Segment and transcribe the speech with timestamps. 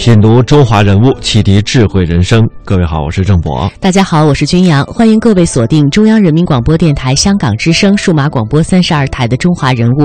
[0.00, 2.42] 品读中华人物，启迪智慧人生。
[2.64, 3.70] 各位好，我是郑博。
[3.78, 10.04] 大家好，我是君阳，欢迎各位锁定中央人民广播电台香港之声数码广播三十二台的《中华人物》。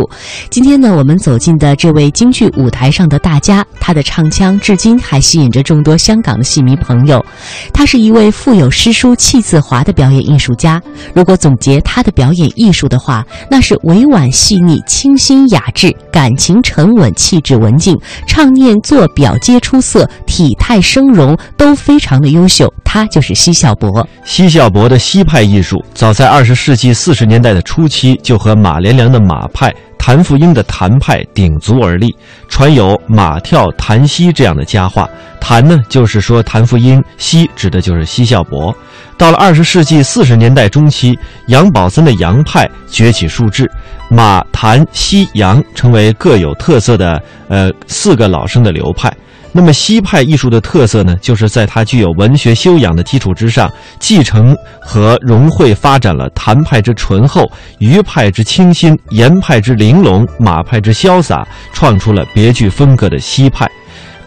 [0.49, 7.25] 今天呢，我们走进的这位京剧舞台上的大家，他的唱腔至今还吸引着众多香港的戏迷朋友。
[7.71, 10.81] 他是一位富有诗书气自华的表演艺术家。
[11.13, 22.73] 如果总结他的表演艺术的话，那是委婉细腻、清新雅致，感情沉稳，气质文静，唱念做表皆出色，体态声容都非常的优秀。
[22.83, 24.07] 他就是奚孝伯。
[24.23, 32.15] 奚孝伯的奚派艺术，早在二十世纪四十年代的初期，就和马连良的马派、谭富英的谭派鼎足而立，
[32.47, 35.07] 传有“马跳谭奚”这样的佳话。
[35.41, 38.73] 谭呢，就是说谭富英；奚指的就是奚孝伯。
[39.17, 41.17] 到了二十世纪四十年代中期，
[41.47, 43.69] 杨宝森的杨派崛起数志，
[44.09, 49.13] 马、谭、奚、杨成为各有特色的呃四个老生的流派。
[49.57, 63.65] 那么西派艺术的特色呢，就是在它具有文学修养的基础之上，继承和融汇发展了谭派之醇厚、余派之清新、严派之玲珑、马派之潇洒，创出了别具风格的西派。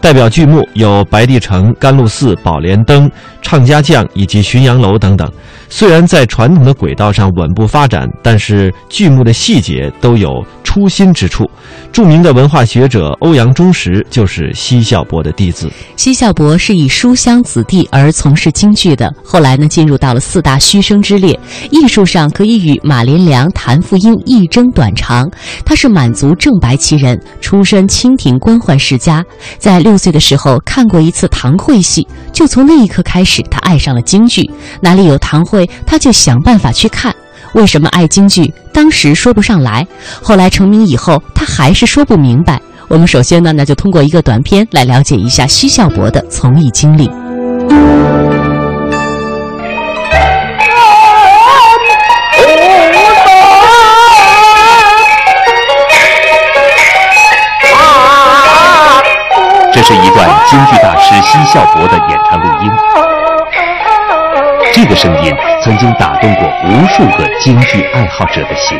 [0.01, 3.05] 代表剧目有《白帝城》《甘露寺》《宝莲灯》
[3.39, 5.31] 《唱家将》以及《浔阳楼》等等。
[5.69, 11.49] 虽然在传统的轨道上稳步发展，但是剧目的细节都有出新之处。
[11.91, 15.69] 著名的文化学者欧阳中石就是奚孝伯的弟子。
[15.95, 21.39] 奚孝伯是以书香子弟而从事京剧的，后来呢进入到了四大须生之列，
[21.71, 25.29] 艺术上可以与马连良、谭富英一争短长。
[25.63, 29.23] 他是满族正白旗人，出身清廷官宦世家，
[29.57, 32.07] 在六岁的时候看过一次堂会戏，
[32.39, 34.49] 就从那一刻开始，他爱上了京剧。
[34.79, 37.13] 哪里有堂会，他就想办法去看。
[37.53, 38.53] 为什么爱京剧？
[38.71, 39.85] 当时说不上来，
[40.23, 42.57] 后来成名以后，他还是说不明白。
[42.87, 47.11] 我们首先呢，那就通过一个短片来了解一下奚孝伯的从艺经历。
[59.89, 62.69] 是一段京剧大师奚孝伯的演唱录音。
[64.71, 65.33] 这个声音
[65.63, 68.77] 曾经打动过无数个京剧爱好者的心。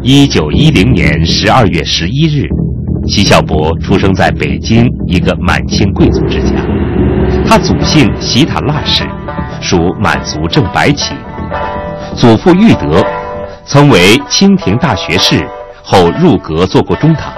[0.00, 2.46] 一九一零年十二月十一日，
[3.08, 6.54] 奚孝伯出生在北京一个满清贵族之家。
[7.48, 9.02] 他祖姓席塔腊氏，
[9.60, 11.16] 属满族正白旗。
[12.14, 13.04] 祖父玉德
[13.70, 15.46] 曾为清廷大学士，
[15.82, 17.30] 后入阁做过中堂。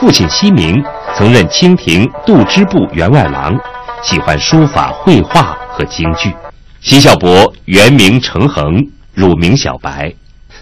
[0.00, 0.82] 父亲西明
[1.14, 3.56] 曾任清廷度支部员外郎，
[4.02, 6.34] 喜欢书法、绘画和京剧。
[6.80, 10.12] 奚孝伯原名程衡，乳名小白。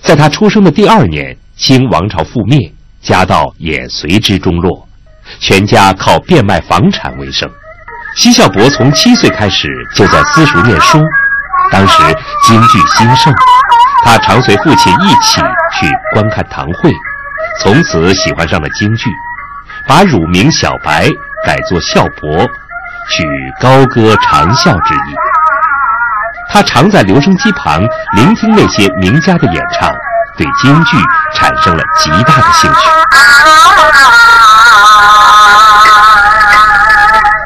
[0.03, 2.71] 在他出生的第二年，清王朝覆灭，
[3.01, 4.87] 家道也随之中落，
[5.41, 7.49] 全家靠变卖房产为生。
[8.15, 11.01] 西孝伯从七岁开始就在私塾念书，
[11.71, 12.03] 当时
[12.45, 13.33] 京剧兴盛，
[14.05, 15.41] 他常随父亲一起
[15.73, 16.93] 去观看堂会，
[17.61, 19.11] 从此喜欢上了京剧，
[19.87, 21.09] 把乳名小白
[21.45, 22.39] 改作孝伯，
[23.11, 23.25] 取
[23.61, 25.15] 高歌长啸之意。
[26.51, 27.83] 他常在留声机旁
[28.15, 29.93] 聆听那些名家的演唱，
[30.37, 30.97] 对京剧
[31.35, 32.89] 产生了极大的兴趣。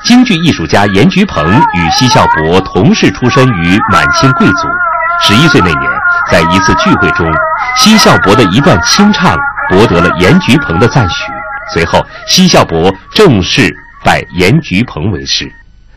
[0.04, 4.68] 京剧艺术家严菊鹏与奚孝伯同是出身于满清贵族。
[5.20, 5.91] 十一岁那年，
[6.32, 7.30] 在一次聚会中，
[7.76, 9.36] 奚孝伯的一段清唱
[9.68, 11.30] 博得了严菊鹏的赞许。
[11.74, 13.70] 随后，奚孝伯正式
[14.02, 15.46] 拜严菊鹏为师。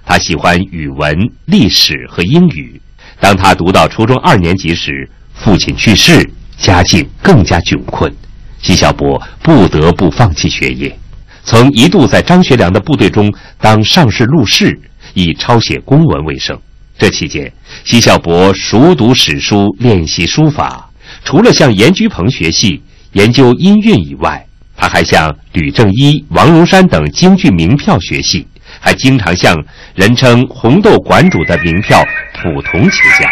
[0.05, 2.81] 他喜欢语文、历史和英语。
[3.17, 8.13] 当他读到初中二年级时，父亲去世，家境更加窘困，
[8.61, 10.99] 奚孝伯不得不放弃学业。
[11.45, 14.77] 曾一度在张学良的部队中当上士录事，
[15.13, 16.59] 以抄写公文为生。
[16.97, 17.51] 这期间，
[17.83, 20.89] 奚孝伯熟读史书，练习书法。
[21.23, 22.81] 除了向严菊鹏学戏、
[23.11, 24.45] 研究音韵以外，
[24.77, 28.47] 他还向吕正一、王荣山等京剧名票学戏，
[28.79, 29.55] 还经常向
[29.93, 32.01] 人称“红豆馆主”的名票
[32.33, 33.29] 普同请教，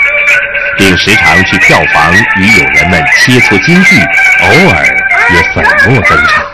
[0.77, 3.95] 并时常去票房与友人们切磋京剧，
[4.41, 4.85] 偶尔
[5.33, 6.52] 也粉墨登场。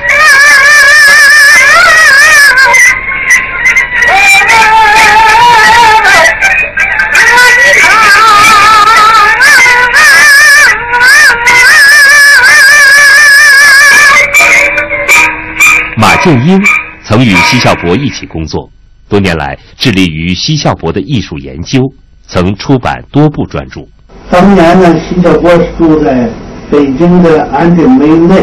[16.22, 16.62] 剑英
[17.04, 18.70] 曾与奚孝伯一起工作，
[19.08, 21.82] 多年来致力于奚孝伯的艺术研究，
[22.28, 23.82] 曾出版多部专著。
[24.30, 26.30] 当年呢，奚孝伯住在
[26.70, 28.36] 北京的安定门内，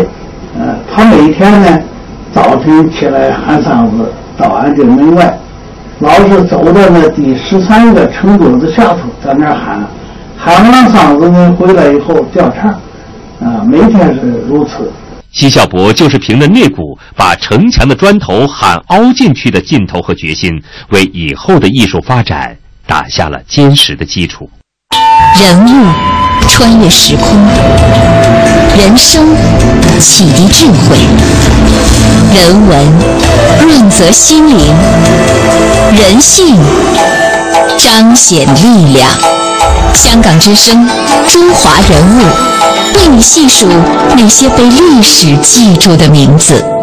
[0.58, 1.78] 呃，他每天呢
[2.32, 5.38] 早晨起来喊嗓子到安定门外，
[5.98, 9.86] 老是走到那第十三个城垛子下头，在那儿喊，
[10.36, 12.70] 喊完嗓子呢回来以后调唱，
[13.40, 14.90] 啊，每天是如此。
[15.36, 20.50] 奚孝伯就是凭着那股把城墙的砖头喊凹进去的劲头和决心，
[20.88, 22.56] 为以后的艺术发展
[22.86, 24.48] 打下了坚实的基础。
[25.38, 25.92] 人物
[26.48, 27.26] 穿越时空，
[28.78, 29.26] 人生
[30.00, 30.96] 启迪智慧，
[32.34, 32.86] 人文
[33.60, 34.74] 润泽心灵，
[35.94, 36.56] 人性
[37.76, 39.06] 彰显力量。
[39.92, 40.88] 香港之声，
[41.26, 42.22] 中华人物，
[42.96, 43.68] 为你细数
[44.16, 46.75] 那些被历史记住的名字。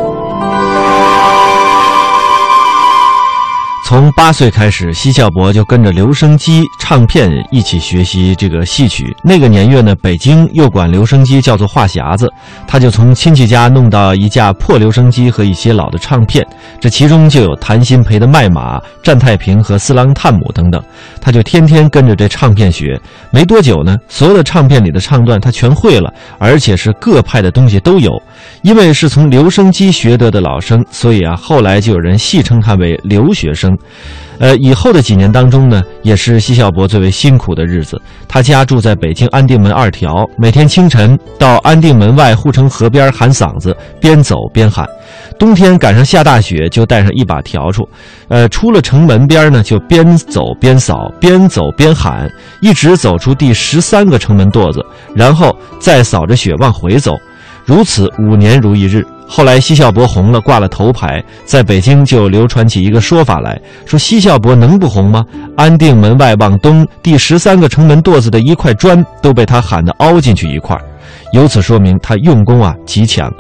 [3.86, 9.14] 从八岁开始，奚孝伯就跟着留声机、唱片一起学习这个戏曲。
[9.22, 12.32] 那个年月呢，北京又管留声机叫做话匣子，
[12.66, 16.48] 他就从亲戚家弄到一架破留声机和一些老的唱片，
[16.80, 20.82] 这其中就有谭鑫培的《麦马》、战太平和《四郎探母》等等。
[21.20, 22.98] 他就天天跟着这唱片学，
[23.32, 28.12] 没多久呢，所有的唱片里的唱段他全会了，而且是各派的东西都有。
[28.62, 33.73] 因为是从留声机学得的老生，所以啊，后来就有人戏称他为留学生。
[34.40, 38.02] 呃，以后的几年当中呢，也是奚孝伯最为辛苦的日子。
[38.28, 44.88] 他家住在北京安定门二条，每天清晨到安定门外护城河边喊嗓子，边走边喊。
[45.38, 47.88] 冬天赶上下大雪，就带上一把笤帚，
[48.28, 52.30] 呃，出了城门边呢，就边走边扫，边走边喊，
[52.60, 54.84] 一直走出第十三个城门垛子，
[55.16, 57.14] 然后再扫着雪往回走。
[57.66, 59.06] 如此五年如一日。
[59.28, 65.24] 后来奚孝伯红了，挂了头牌，在北京就流传起一个说法来说：奚孝伯能不红吗？
[65.58, 70.78] 安定门外往东第十三个城门垛子的一块砖都被他喊得凹进去一块，
[71.32, 73.32] 由此说明他用功啊极强。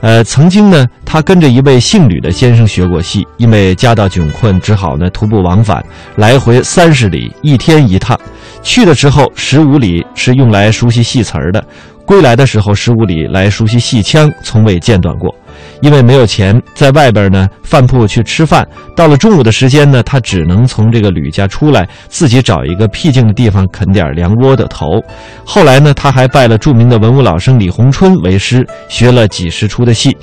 [0.00, 5.84] 呃，曾经呢，他跟着一位姓吕的先生学过戏，因为家道窘困，只好呢徒步往返，
[6.16, 8.18] 来回三十里，一天一趟。
[8.64, 11.64] 去的时候十五里是用来熟悉戏词儿的。
[12.12, 15.34] 归来的时候，十五里来熟悉戏腔，从未间断过。
[15.80, 18.68] 因为没有钱，在外边呢饭铺去吃饭。
[18.94, 25.02] 到了中午的时间呢，他只能从这个吕家出来，自己找一个僻静的地方啃点凉窝的头。
[25.42, 30.14] 后来呢，他还拜了著名的文武老生李鸿春为师，学了几十出的戏。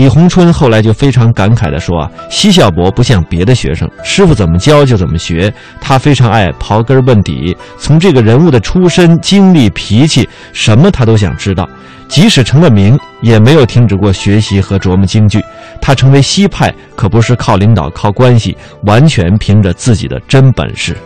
[0.00, 5.52] 李鸿春后来就非常感慨地说：“啊，奚孝伯不像别的学生，师傅怎么教就怎么学。
[5.78, 11.68] 他非常爱刨根问底，从这个人物的出身、经历、脾气，什么他都想知道。
[12.08, 15.38] 即使成了名，也没有停止过学习和琢磨京剧。
[15.82, 20.96] 他成为西派，可不是靠领导、靠关系，完全凭着自己的真本事。”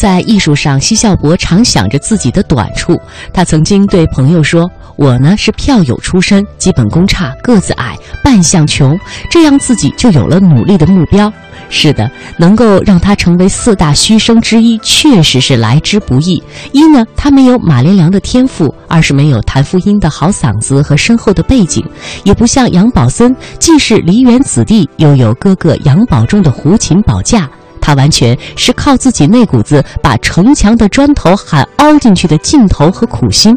[0.00, 2.98] 在艺术上，奚孝伯常想着自己的短处。
[3.34, 4.66] 他曾经对朋友说
[4.96, 7.94] ：“我呢是票友出身，基本功差，个子矮，
[8.24, 8.98] 扮相穷，
[9.30, 11.30] 这样自己就有了努力的目标。”
[11.68, 16.42] 是的，能够让他成为四大须生之一，确实是来之不易。
[16.72, 21.84] 一呢，他没有马连良的天赋；二是没有谭富英的好嗓子和深厚的背景，
[22.24, 27.46] 也不像杨宝森，既是梨园子弟，又有哥哥杨宝忠的胡琴保驾。
[27.90, 33.52] 他完全是靠自己那股子把城墙的砖头喊凹进去的劲头和苦心。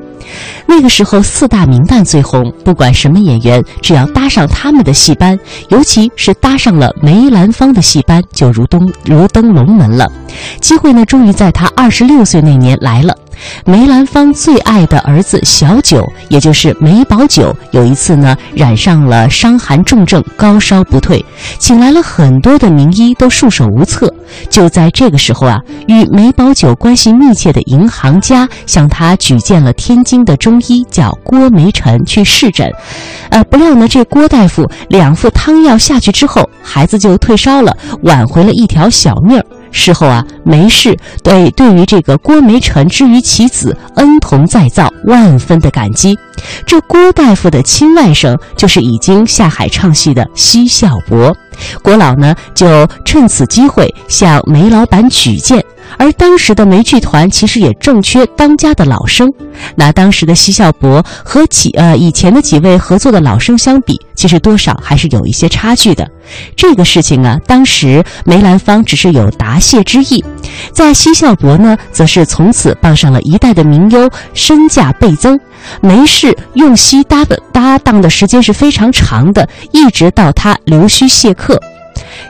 [0.65, 5.37] 那个时候四大名旦最红，不管什么演员，只要搭上他们的戏班，
[5.69, 10.11] 尤其是搭上了梅兰芳的戏班，就如登如登龙门了。
[10.59, 13.15] 机会呢，终于在他二十六岁那年来了。
[13.65, 21.23] 梅兰芳最爱的儿子小九，也就是梅葆玖，有一次呢染上了伤寒重症，高烧不退，
[21.57, 24.13] 请来了很多的名医，都束手无策。
[24.49, 32.71] 就在这个时候啊，与梅葆玖关系密切的银行家向他举荐了天津的中医，叫郭梅臣去视诊。
[33.29, 39.45] 呃，不料呢，这郭大夫两副汤药下去之后，孩子就退烧了，挽回了一条小命儿。
[39.73, 46.17] 事后啊，梅氏对对于这个郭梅臣之于其子恩同再造，万分的感激。
[46.65, 51.35] 这郭大夫的亲外甥就是已经下海唱戏的奚孝伯，
[51.81, 55.63] 郭老呢就趁此机会向梅老板举荐。
[55.97, 59.31] 而当时的梅剧团其实也正缺当家的老生，
[59.75, 66.09] 那当时的奚孝伯和几呃以前的几位合作的老生相比，其实多少还是有一些差距的。
[66.55, 70.23] 这个事情啊，当时梅兰芳只是有答谢之意，
[70.71, 75.39] 在奚孝伯呢，则是从此傍上了一代的名优，身价倍增。
[75.81, 81.59] 梅氏是用奚搭的搭档的时间是非常长的，一直到他留须谢客。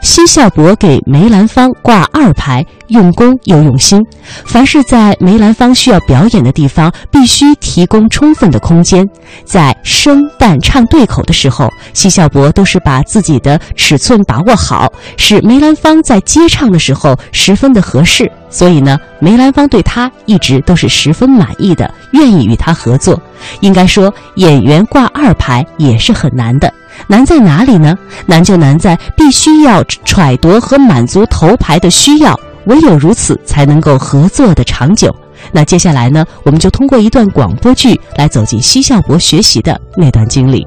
[0.01, 4.01] 奚孝伯给梅兰芳挂二牌，用功又用心。
[4.45, 9.05] 凡是在梅兰芳需要表演的地方，必须提供充分的空间。
[9.43, 18.31] 在声旦唱对口的时候，奚孝伯都是把自己的尺寸把握好，使梅兰芳在接唱的时候十分的合适。
[18.50, 23.19] 所以呢，梅兰芳对他一直都是十分满意的，愿意与他合作。
[23.62, 26.71] 应该说，演员挂二牌也是很难的。
[27.07, 27.97] 难在哪里呢？
[28.27, 35.13] 难就难在必须要揣度和满足头牌的需要，唯有如此才能够合作的长久。
[35.51, 40.65] 那接下来呢，我们就通过一段广播剧来走进西孝伯学习的那段经历。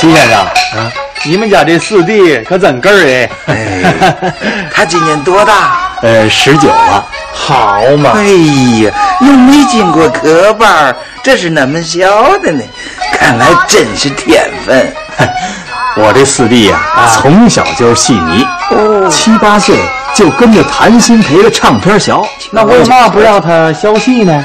[0.00, 0.92] 徐先生，啊，
[1.24, 3.30] 你们家这四弟可真个儿哎！
[3.46, 3.94] 哎，
[4.72, 5.90] 他今年多大？
[6.02, 7.04] 呃，十九了。
[7.34, 8.12] 好嘛！
[8.14, 8.22] 哎
[8.84, 12.62] 呀，又没经过科班，这是那么小的呢？
[13.12, 14.94] 看来真是天分。
[15.98, 16.78] 我这四弟呀，
[17.14, 19.74] 从小就是戏迷，哦，七八岁
[20.14, 22.14] 就跟着谭鑫培的唱片学。
[22.52, 24.44] 那为嘛不让他学戏呢？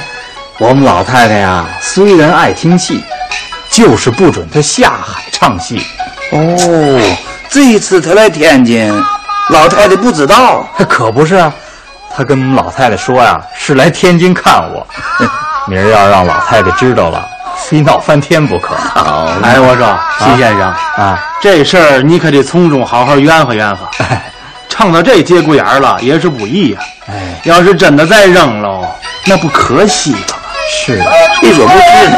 [0.57, 3.03] 我们老太太呀，虽然爱听戏，
[3.69, 5.21] 就是不准他下海。
[5.43, 5.85] 唱戏
[6.31, 7.17] 哦，
[7.49, 8.89] 这一次他来天津，
[9.49, 11.53] 老太太不知道，可不是啊。
[12.15, 14.87] 他跟老太太说呀，是来天津看我。
[15.67, 18.73] 明儿要让老太太知道了，非闹翻天不可。
[19.41, 20.61] 哎，我说徐先生
[20.95, 23.85] 啊，这事儿你可得从中好好圆和圆和。
[24.69, 26.79] 唱到这节骨眼儿了，也是不易呀。
[27.07, 28.87] 哎，要是真的再扔喽，
[29.25, 30.35] 那不可惜了吗？
[30.71, 31.03] 是，
[31.41, 32.17] 你说不是呢？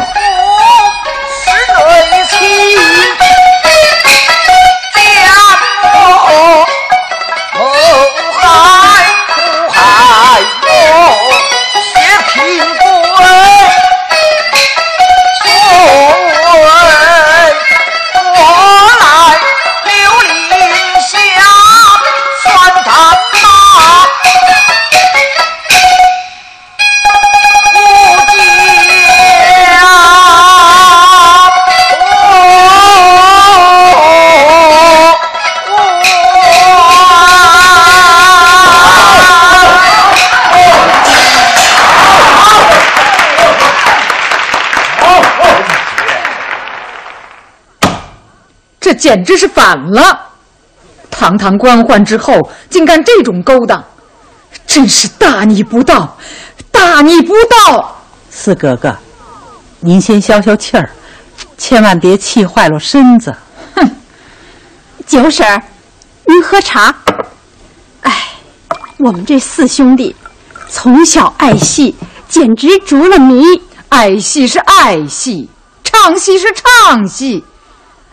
[48.96, 50.18] 简直是反了！
[51.10, 53.82] 堂堂官宦之后，竟干这种勾当，
[54.66, 56.16] 真是大逆不道，
[56.70, 57.96] 大逆不道！
[58.30, 58.94] 四哥哥，
[59.80, 60.90] 您先消消气儿，
[61.56, 63.34] 千万别气坏了身子。
[63.74, 63.90] 哼，
[65.06, 65.62] 九婶儿，
[66.24, 66.94] 您喝茶。
[68.02, 68.12] 哎，
[68.98, 70.14] 我们这四兄弟
[70.68, 71.94] 从小爱戏，
[72.28, 73.42] 简直着了迷。
[73.88, 75.48] 爱戏是爱戏，
[75.84, 77.42] 唱戏是唱戏，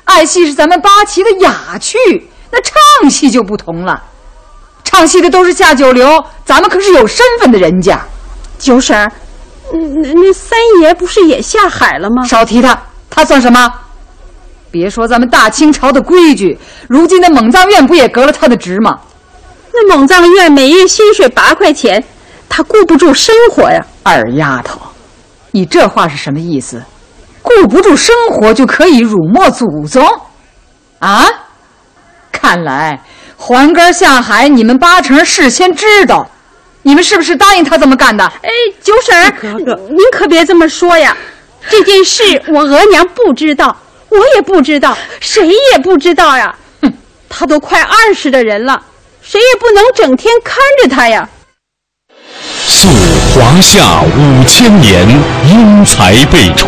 [0.05, 1.97] 爱戏是咱们八旗的雅趣。
[2.51, 4.01] 那唱戏就不同了，
[4.83, 7.99] 唱戏的都是下九流，咱们可是有身份的人家。
[8.59, 9.11] 九婶儿，
[9.71, 12.23] 那那三爷不是也下海了吗？
[12.23, 12.79] 少提他，
[13.09, 13.73] 他算什么？
[14.69, 16.57] 别说咱们大清朝的规矩，
[16.87, 18.99] 如今的蒙藏院不也革了他的职吗？
[19.73, 22.03] 那蒙藏院每月薪水八块钱，
[22.47, 23.83] 他顾不住生活呀。
[24.03, 24.79] 二丫头，
[25.49, 26.83] 你这话是什么意思？
[27.43, 30.03] 顾不住生活就可以辱没祖宗？
[30.97, 31.27] 啊？
[32.31, 32.99] 看来
[33.37, 36.27] 还根下海，你们八成事先知道。
[36.85, 38.25] 你们是不是答应他这么干的？
[38.41, 38.49] 哎，
[38.81, 41.15] 九婶儿，哥哥，您可别这么说呀。
[41.69, 43.77] 这件事我额娘不知道，
[44.09, 46.53] 我也不知道，谁也不知道呀。
[46.81, 46.93] 哼，
[47.29, 48.81] 他都快二十的人了，
[49.21, 51.29] 谁也不能整天看着他呀。
[52.65, 52.89] 溯
[53.33, 55.07] 华夏五千年，
[55.47, 56.67] 英才辈出；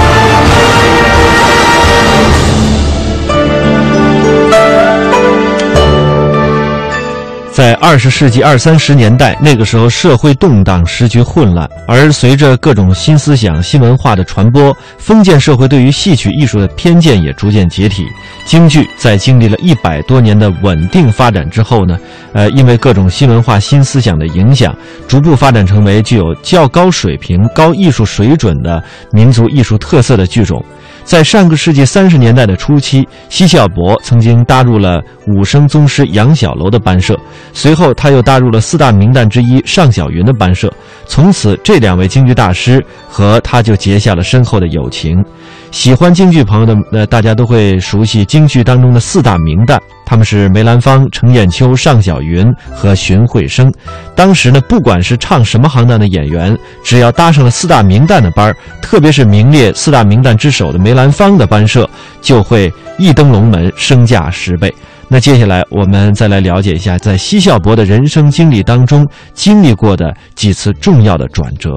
[7.61, 18.07] 在二十世纪二三十年代，那个时候社会动荡，时局混乱，而随着各种新思想、新文化的传播，封建社会对于戏曲艺术的偏见也逐渐解体。
[18.45, 21.99] 京剧在经历了一百多年的稳定发展之后呢，
[22.33, 24.75] 呃，因为各种新文化、新思想的影响，
[25.07, 30.65] 逐步发展成为具有较高水平、高艺术水准的民族艺术特色的剧种。
[31.11, 37.19] 在上个世纪三十年代的初期，奚孝伯曾经搭入了武生宗师杨小楼的班社，
[37.51, 40.73] 随后他又搭入了四大名旦之一尚小云的班社。
[41.05, 45.21] 从此，这两位京剧大师和他就结下了深厚的友情。
[45.69, 49.77] 喜欢京剧朋友的呃，大家都会熟悉京剧当中的四大名旦，
[50.11, 52.45] 他们是梅兰芳、程砚秋、尚小云
[52.75, 53.71] 和荀慧生。
[54.13, 64.69] 当时呢，不管是唱什么行当的演员，只要搭上了四大名旦的班儿，特别是名列四大名旦之首的梅兰芳的班社，就会一登龙门，身价十倍。
[65.07, 71.69] 那接下来我们再来了解一下，在奚孝伯的人生经历当中经历过的几次重要的转折。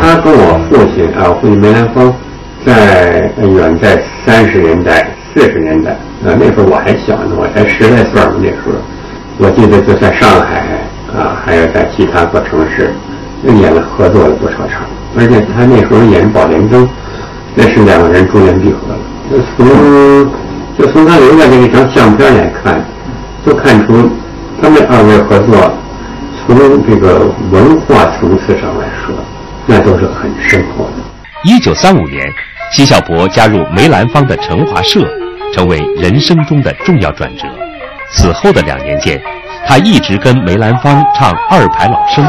[0.00, 2.10] 他跟我父亲啊，父亲梅兰芳，
[2.64, 5.90] 在远在三十年代、四十年代
[6.24, 8.72] 啊，那时候我还小呢，我才十来岁儿那时候，
[9.38, 10.62] 我记得就在上海
[11.12, 12.92] 啊，还有在其他各城市，
[13.44, 14.82] 演了合作了不少场，
[15.18, 16.86] 而且他那时候演《宝莲灯》，
[17.54, 18.98] 那是两个人珠联璧合了。
[19.30, 20.30] 就从
[20.78, 22.80] 就从他留下的一张相片来看，
[23.44, 24.08] 就看出
[24.60, 25.72] 他们二位合作，
[26.46, 29.14] 从这个文化层次上来说。
[29.64, 30.92] 那都是很深厚的。
[31.44, 32.20] 一九三五年，
[32.74, 35.06] 奚孝伯加入梅兰芳的成华社，
[35.52, 37.46] 成为人生中的重要转折。
[38.10, 39.20] 此后的两年间，
[39.66, 42.24] 他一直跟梅兰芳唱二牌老生，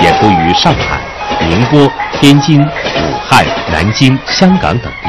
[0.00, 1.00] 演出于上海、
[1.46, 5.08] 宁波、天津、武汉、南京、香港等地。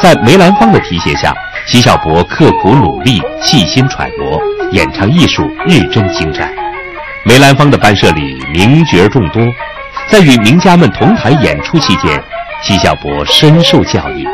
[0.00, 1.34] 在梅兰芳的提携下，
[1.66, 6.48] 奚孝伯刻苦努力、细心揣摩，演唱艺术日臻精湛。
[7.24, 9.42] 梅兰芳的班社里名角众多。
[10.08, 12.22] 在与名家们同台演出期间，
[12.66, 14.26] 奚孝伯深受教育，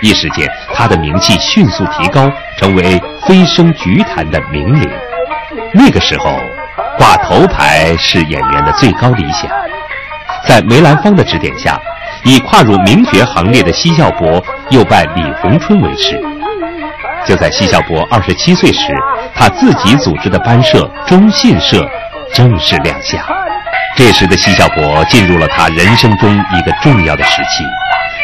[0.00, 4.88] 一时间他的名气迅速提高，成为飞升菊坛的名伶。
[5.72, 6.38] 那个时候，
[6.96, 9.50] 挂头牌是演员的最高理想。
[10.46, 11.76] 在梅兰芳的指点下，
[12.22, 16.22] 已跨入名角行列的奚孝伯又拜李鸿春为师。
[17.26, 18.92] 就在奚孝伯二十七岁时，
[19.34, 21.84] 他自己组织的班社中信社
[22.32, 23.20] 正式亮相。
[23.96, 27.64] 这时的奚孝伯进入了他人生中一个重要的时期，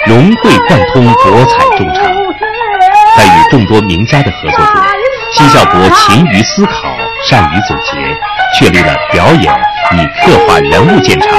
[0.06, 2.04] 融会贯通，博采众长。
[3.16, 4.74] 在与众多名家的合作中，
[5.35, 6.96] 奚孝伯勤于思考，
[7.28, 7.92] 善于总结，
[8.59, 9.52] 确立了表演
[9.92, 11.30] 以刻画人物见长，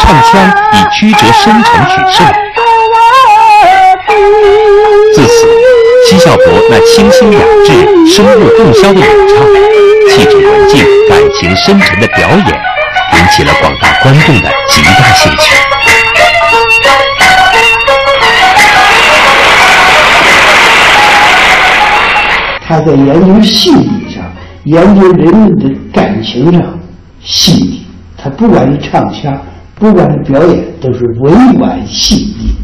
[0.00, 2.26] 唱腔以曲折深沉取胜。
[5.14, 5.46] 自此，
[6.08, 7.72] 奚孝伯那清新雅致、
[8.06, 9.46] 声入洞箫的演唱，
[10.10, 12.62] 气质文静、感情深沉的表演，
[13.18, 15.54] 引起了广大观众的极大兴趣。
[22.64, 24.24] 他在研究心理上，
[24.64, 26.78] 研究人们的感情上
[27.20, 27.86] 细腻。
[28.16, 29.36] 他不管是唱腔，
[29.74, 32.54] 不管是表演，都是委婉细腻、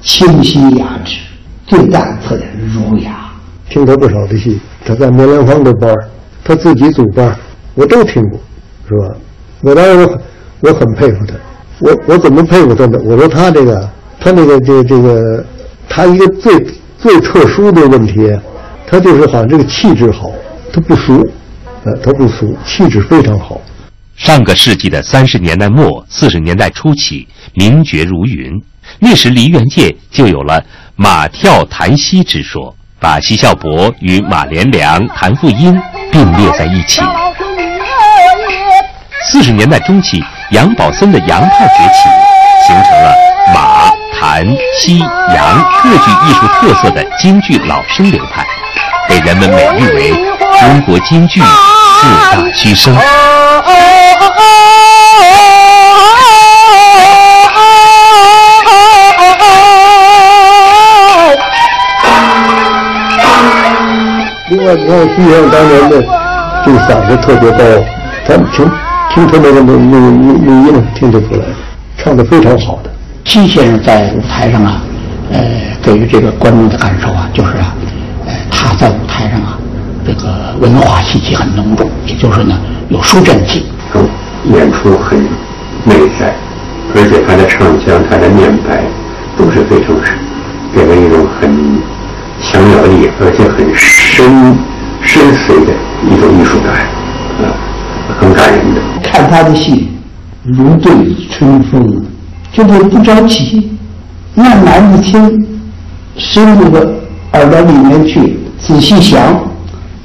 [0.00, 1.18] 清新雅致。
[1.66, 3.30] 最大的特点是儒雅。
[3.68, 5.94] 听他不少的戏，他在梅兰芳的班
[6.42, 7.36] 他自己组班
[7.74, 8.40] 我都听过，
[8.88, 9.16] 是吧？
[9.64, 10.20] 我当时我
[10.60, 11.34] 我很佩服他。
[11.80, 12.98] 我我怎么佩服他呢？
[13.04, 15.44] 我说他这个，他那个这这个，
[15.88, 16.64] 他一个最
[16.98, 18.30] 最特殊的问题，
[18.86, 20.30] 他就是好像这个气质好，
[20.72, 21.26] 他不俗，
[21.84, 23.60] 呃，他不俗，气质非常好。
[24.16, 28.52] 上个世纪的三十年代末、四十年代初期，名角如云。
[29.00, 30.62] 那时梨园界就有了
[30.94, 35.76] 马跳谭戏之说，把奚孝伯与马连良、谭富英
[36.12, 37.00] 并列在一起。
[39.30, 42.08] 四十年代中期，杨宝森的杨派崛起，
[42.66, 43.12] 形成了
[43.54, 44.46] 马、谭、
[44.80, 48.44] 奚、杨各具艺术特色的京剧老生流派，
[49.08, 50.12] 被人们美誉为
[50.60, 51.46] 中国京剧四
[52.32, 52.94] 大须生。
[64.50, 66.02] 另外，你看徐先生当年的
[66.64, 67.58] 这个嗓子特别高，
[68.26, 68.70] 他们听
[69.14, 70.10] 听他那个录录
[70.44, 71.44] 录音听得出来，
[71.96, 72.90] 唱的非常好的。
[73.24, 74.82] 奚先生在舞台上啊，
[75.30, 75.40] 呃，
[75.80, 77.72] 给予这个观众的感受啊，就是啊，
[78.26, 79.56] 呃，他在舞台上啊，
[80.04, 83.64] 这个文化气息很浓重，也就是呢有书卷气。
[84.52, 85.22] 演出很
[85.84, 86.34] 内在，
[86.94, 88.82] 而且他的唱腔、他的念白
[89.38, 89.94] 都是非常
[90.74, 91.48] 给人一种很
[92.42, 94.58] 强有力，而且很深
[95.00, 95.72] 深邃的
[96.10, 96.74] 一种艺术感，
[97.46, 97.54] 啊，
[98.20, 98.80] 很感人的。
[99.14, 99.88] 看他的戏，
[100.42, 100.92] 如对
[101.30, 102.04] 春风，
[102.52, 103.70] 就是不着急，
[104.34, 105.46] 慢慢的听，
[106.16, 106.80] 深入到
[107.34, 109.40] 耳朵里面去，仔细想，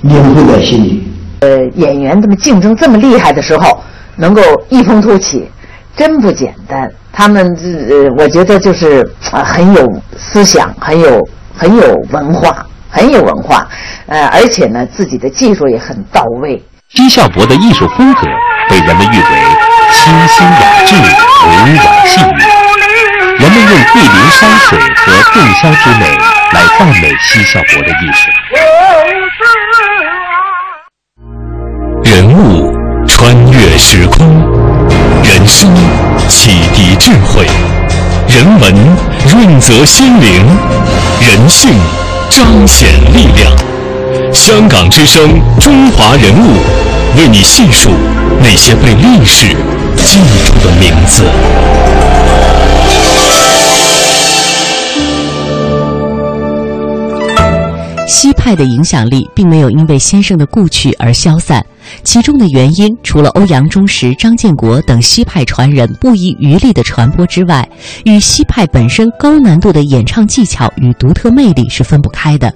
[0.04, 1.04] 领会在心里。
[1.40, 3.82] 呃，演员这么竞争这么厉害的时候。
[4.16, 5.50] 能够异风突起，
[5.96, 6.92] 真不简单。
[7.14, 7.48] 他们
[7.90, 13.66] 呃，我觉得就是啊，很有思想，很有很有文化，很有文化。
[14.08, 16.62] 呃，而且呢，自己的技术也很到位。
[16.94, 18.28] 金孝伯的艺术风格
[18.70, 19.24] 被人们誉为
[19.92, 22.44] 清新雅致、委婉细腻。
[23.40, 26.06] 人们用桂林山水和洞箫之美
[26.54, 28.30] 来赞美西孝伯的艺术。
[32.04, 32.78] 人物。
[33.08, 34.28] 穿越时空，
[35.24, 35.74] 人生
[36.28, 37.48] 启迪智慧，
[38.28, 38.74] 人文
[39.28, 40.46] 润泽心灵，
[41.20, 41.72] 人性
[42.30, 43.52] 彰显力量。
[44.32, 46.62] 香港之声，中华人物，
[47.18, 47.90] 为你细数
[48.42, 49.48] 那些被历史
[49.98, 51.24] 记住的名字。
[58.08, 61.64] 西派的影响力并没有因为先生的故去而消散。
[62.04, 67.68] 其中的原因，除了欧阳中石、张建国等西派传人不遗余力的传播之外，
[68.06, 72.54] 与西派本身高难度的演唱技巧与独特魅力是分不开的。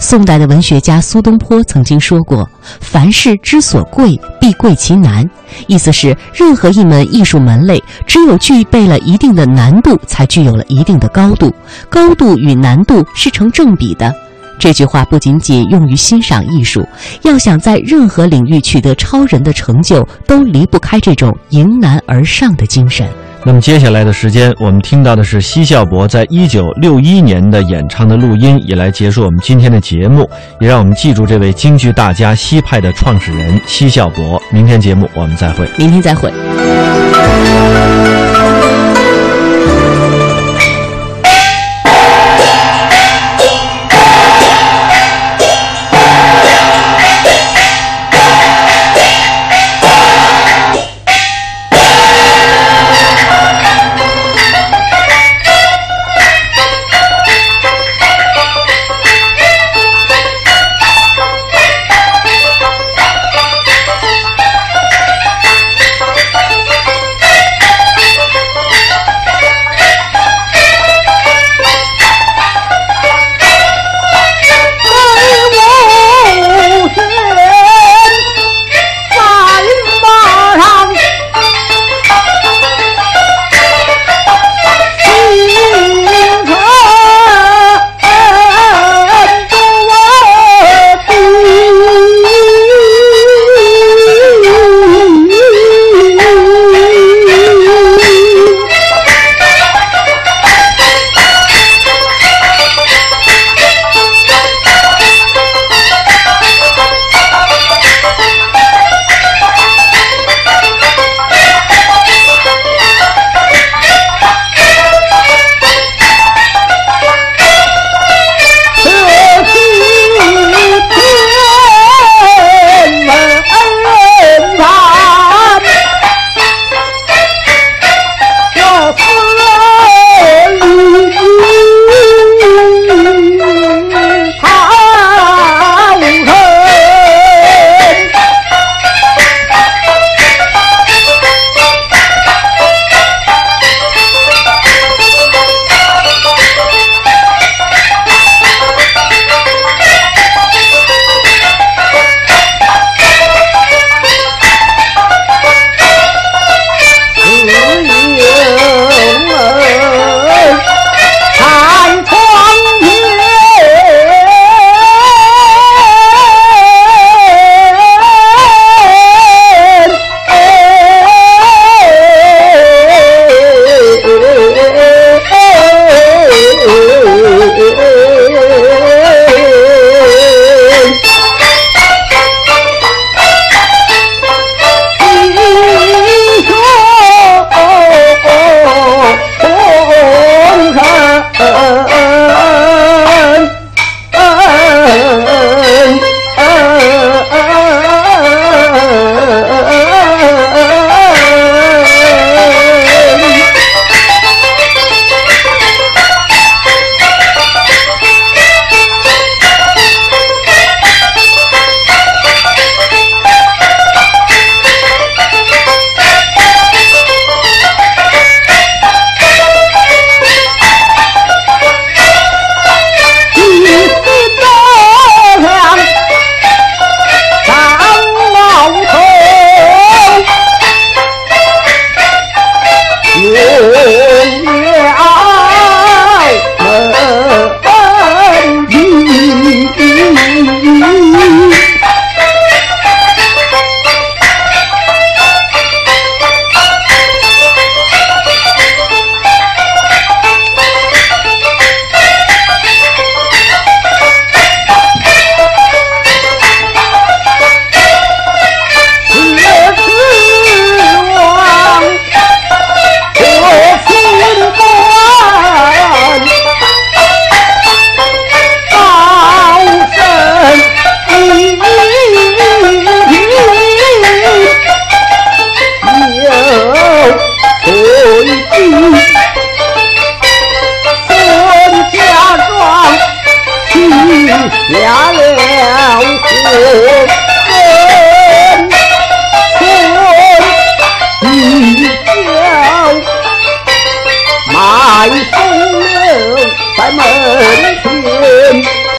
[0.00, 2.48] 宋代的文学家苏东坡曾经说过
[2.80, 5.28] ：“凡事之所贵，必贵其难。”
[5.66, 11.52] 意思是，任何一门艺术门类，只有具备了一定的难度，才具有了一定的高度。
[11.88, 14.14] 高度与难度是成正比的。
[14.58, 16.86] 这句话不仅仅用于欣赏艺术，
[17.22, 23.08] 要想在任何领域取得超人的成就，都离不开这种迎难而上的精神。
[23.44, 30.28] 那么接下来的时间，我们听到的是奚孝伯在一九六一年的演唱的录音，也来结束我们今天的节目，
[30.60, 34.40] 也让我们记住这位京剧大家西派的创始人奚孝伯。
[34.52, 36.32] 明天节目我们再会，明天再会。